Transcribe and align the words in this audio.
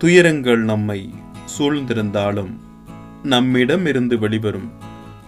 துயரங்கள் 0.00 0.58
நம்மை 0.58 1.14
சூழ்ந்திருந்தாலும் 1.58 2.52
நம்மிடமிருந்து 3.22 4.18
வெளிவரும் 4.18 4.70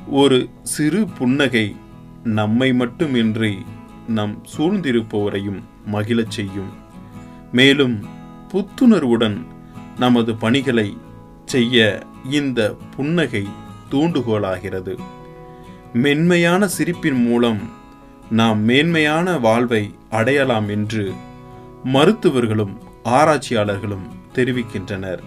ஒரு 0.08 0.48
சிறு 0.62 1.06
புன்னகை 1.18 1.76
நம்மை 2.24 2.72
மட்டுமின்றி 2.72 3.58
நம் 4.08 4.44
சூழ்ந்திருப்பவரையும் 4.56 5.62
மகிழச் 5.86 6.30
செய்யும். 6.30 6.72
மேலும் 7.52 8.06
புத்துணர்வுடன் 8.48 9.46
நமது 9.98 10.36
பணிகளை 10.36 10.96
செய்ய 11.44 12.02
இந்த 12.30 12.76
புன்னகை 12.96 13.46
தூண்டுகோலாகிறது. 13.90 14.98
மென்மையான 15.92 16.68
சிரிப்பின் 16.68 17.24
மூலம் 17.24 17.60
நாம் 18.30 18.60
மேன்மையான 18.60 19.38
வாழ்வை 19.38 19.94
அடையலாம் 20.10 20.68
என்று 20.68 21.12
மருத்துவர்களும் 21.84 22.78
ஆராய்ச்சியாளர்களும் 23.04 24.20
தெரிவிக்கின்றனர். 24.34 25.22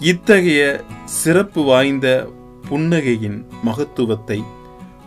இத்தகைய 0.00 0.62
சிறப்பு 1.04 1.64
வாய்ந்த 1.64 2.28
புன்னகையின் 2.70 3.38
மகத்துவத்தை 3.62 4.42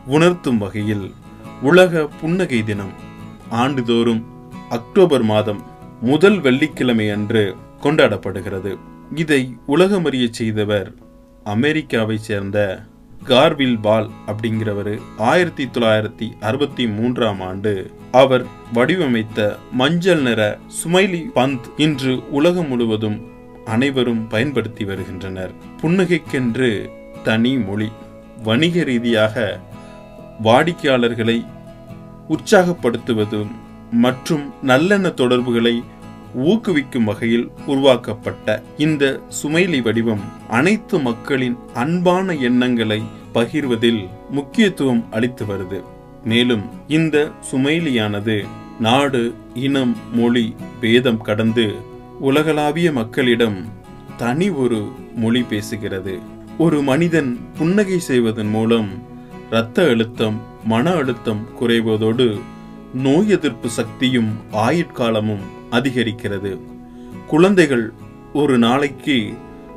உணர்த்தும் 0.06 0.58
வகையில் 0.58 1.14
உலக 1.62 2.08
புன்னகை 2.22 2.64
தினம் 2.64 2.94
ஆண்டுதோறும் 3.50 4.22
அக்டோபர் 4.70 5.24
மாதம் 5.24 5.62
முதல் 6.02 6.40
வெள்ளிக்கிழமை 6.40 7.10
அன்று 7.10 7.56
கொண்டாடப்படுகிறது. 7.84 8.78
இதை 9.16 9.56
உலகமறிய 9.68 10.26
செய்தவர் 10.32 10.94
அமெரிக்காவை 11.44 12.18
சேர்ந்த 12.18 12.60
கார்வில் 13.28 13.80
பால் 13.82 14.10
அப்படிங்கிறவர் 14.28 15.00
ஆயிரத்தி 15.18 15.66
தொள்ளாயிரத்தி 15.66 16.40
அறுபத்தி 16.40 16.88
மூன்றாம் 16.88 17.42
ஆண்டு 17.42 17.92
அவர் 18.12 18.46
வடிவமைத்த 18.74 19.58
மஞ்சள் 19.72 20.22
நிற 20.22 20.60
சுமைலி 20.84 21.24
பந்த் 21.36 21.68
இன்று 21.78 22.30
உலகம் 22.30 22.68
முழுவதும் 22.68 23.28
அனைவரும் 23.66 24.28
பயன்படுத்தி 24.28 24.86
வருகின்றனர். 24.86 25.52
புன்னகைக்கென்று 25.82 26.90
தனி 27.24 27.58
மொழி. 27.58 27.92
வணிக 28.44 28.84
ரீதியாக 28.84 29.60
வாடிக்கையாளர்களை 30.44 31.46
உற்சாகப்படுத்துவதும் 32.30 33.52
மற்றும் 33.92 34.54
நல்லெண்ண 34.68 35.14
தொடர்புகளை 35.14 35.84
ஊக்குவிக்கும் 36.36 37.04
வகையில் 37.04 37.52
உருவாக்கப்பட்ட 37.66 38.64
இந்த 38.78 39.20
சுமைலி 39.44 39.82
வடிவம் 39.82 40.20
அனைத்து 40.50 41.00
மக்களின் 41.00 41.58
அன்பான 41.74 42.34
எண்ணங்களை 42.34 43.02
பகிர்வதில் 43.34 44.08
முக்கியத்துவம் 44.30 45.06
அளித்து 45.12 45.46
வருது. 45.46 45.84
மேலும் 46.26 46.64
இந்த 46.88 47.32
சுமைலியானது 47.52 48.46
நாடு 48.80 49.34
இனம் 49.54 49.96
மொழி 50.12 50.56
பேதம் 50.82 51.22
கடந்து 51.22 51.76
உலகளாவிய 52.20 52.92
மக்களிடம் 52.92 53.66
தனி 54.18 54.50
ஒரு 54.50 54.92
மொழி 55.16 55.42
பேசுகிறது. 55.42 56.20
ஒரு 56.58 56.82
மனிதன் 56.82 57.40
புன்னகை 57.58 58.00
செய்வதன் 58.00 58.48
மூலம் 58.48 58.90
இரத்த 59.50 59.88
அழுத்தம் 59.88 60.42
மன 60.66 60.92
அழுத்தம் 60.92 61.48
குறைவதோடு 61.60 62.40
நோய் 62.94 63.30
எதிர்ப்பு 63.30 63.70
சக்தியும் 63.70 64.30
ஆயுட்காலமும் 64.52 65.46
அதிகரிக்கிறது. 65.72 66.60
குழந்தைகள் 67.28 67.94
ஒரு 68.34 68.58
நாளைக்கு 68.58 69.34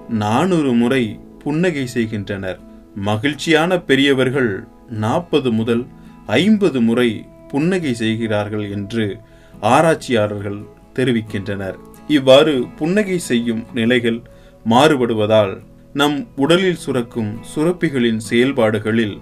நானூறு 0.09 0.73
முறை 0.73 1.21
புன்னகை 1.39 1.87
செய்கின்றனர். 1.87 2.61
மகிழ்ச்சியான 2.95 3.81
பெரியவர்கள் 3.81 4.65
நாற்பது 4.89 5.53
முதல் 5.53 5.87
ஐம்பது 6.27 6.81
முறை 6.81 7.27
புன்னகை 7.49 7.95
செய்கிறார்கள் 7.95 8.71
என்று 8.71 9.19
ஆராய்ச்சியாளர்கள் 9.61 10.61
தெரிவிக்கின்றனர். 10.95 11.77
இவ்வாறு 12.09 12.65
புன்னகை 12.77 13.19
செய்யும் 13.19 13.65
நிலைகள் 13.75 14.23
மாறுபடுவதால் 14.71 15.61
நம் 15.93 16.27
உடலில் 16.37 16.77
சுரக்கும் 16.77 17.39
சுரப்பிகளின் 17.55 18.21
செயல்பாடுகளில் 18.31 19.19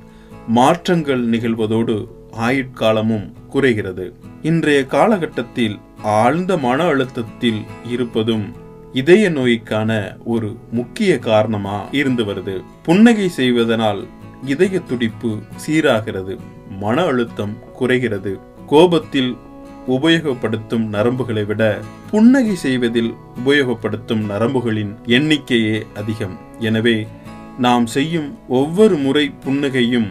மாற்றங்கள் 0.48 1.28
நிகழ்வதோடு 1.28 2.06
ஆயுட்காலமும் 2.38 3.32
குறைகிறது. 3.48 4.14
இன்றைய 4.42 4.86
காலகட்டத்தில் 4.86 5.80
ஆழ்ந்த 6.02 6.56
மன 6.56 6.84
அழுத்தத்தில் 6.84 7.58
இருப்பதும் 7.88 8.44
இதய 8.92 9.30
நோய்க்கான 9.30 9.90
ஒரு 10.24 10.56
முக்கிய 10.70 11.18
காரணமா 11.18 11.88
இருந்து 11.90 12.24
வருது. 12.24 12.54
புன்னகை 12.82 13.28
செய்வதனால் 13.28 14.06
இதய 14.44 14.80
துடிப்பு 14.80 15.30
சீராகிறது 15.66 16.38
மன 16.78 17.04
அழுத்தம் 17.04 17.54
குறைகிறது. 17.78 18.40
கோபத்தில் 18.66 19.36
உபயோகப்படுத்தும் 19.88 20.86
நரம்புகளை 20.88 21.46
விட 21.46 21.62
புன்னகை 22.10 22.54
செய்வதில் 22.54 23.14
உபயோகப்படுத்தும் 23.44 24.24
நரம்புகளின் 24.32 24.92
எண்ணிக்கையே 25.06 25.82
அதிகம். 25.94 26.36
எனவே 26.58 27.06
நாம் 27.58 27.86
செய்யும் 27.86 28.38
ஒவ்வொரு 28.48 28.96
முறை 28.96 29.32
புன்னகையும் 29.44 30.10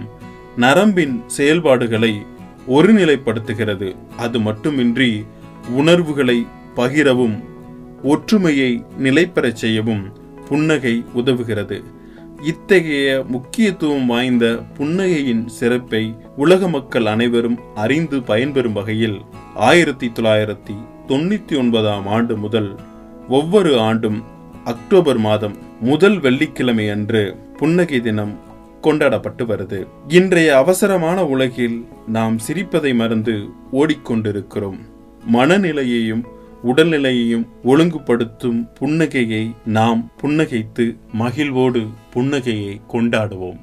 நரம்பின் 0.55 1.23
செயல்பாடுகளை 1.27 2.13
ஒருநிலைப்படுத்துகிறது. 2.67 3.95
அது 4.17 4.39
மட்டுமின்றி 4.39 5.25
உணர்வுகளை 5.75 6.45
பகிரவும் 6.75 7.43
ஒற்றுமையை 8.03 8.83
நிலைபெறச் 8.99 9.55
செய்யவும் 9.55 10.03
புன்னகை 10.49 11.03
உதவுகிறது. 11.15 11.83
இத்தகைய 12.43 13.23
முக்கியத்துவம் 13.27 14.05
வாய்ந்த 14.05 14.59
புன்னகையின் 14.77 15.45
சிறப்பை 15.45 16.15
உலக 16.35 16.67
மக்கள் 16.67 17.05
அனைவரும் 17.05 17.57
அறிந்து 17.75 18.19
பயன்பெறும் 18.19 18.71
வகையில் 18.71 19.19
ஆயிரத்தி 19.55 20.07
தொள்ளாயிரத்தி 20.07 20.75
தொண்ணூத்தி 21.07 21.57
ஒன்பதாம் 21.57 22.07
ஆண்டு 22.07 22.37
முதல் 22.37 22.75
ஒவ்வொரு 23.27 23.79
ஆண்டும் 23.79 24.23
அக்டோபர் 24.63 25.17
மாதம் 25.17 25.57
முதல் 25.79 26.19
வெள்ளிக்கிழமை 26.19 26.89
அன்று 26.89 27.35
புன்னகை 27.57 28.01
தினம் 28.01 28.39
கொண்டாடப்பட்டு 28.81 29.45
வருது. 29.45 29.87
இன்றைய 30.07 30.57
அவசரமான 30.57 31.25
உலகில் 31.25 31.87
நாம் 32.07 32.37
சிரிப்பதை 32.37 32.93
மறந்து 32.93 33.45
ஓடிக்கொண்டிருக்கிறோம். 33.71 34.79
மனநிலையையும் 35.33 36.23
உடல்நிலையையும் 36.63 37.47
ஒழுங்குபடுத்தும் 37.63 38.67
புன்னகையை 38.79 39.51
நாம் 39.65 40.11
புன்னகைத்து 40.21 40.97
மகிழ்வோடு 41.11 41.87
புன்னகையை 42.13 42.81
கொண்டாடுவோம். 42.93 43.59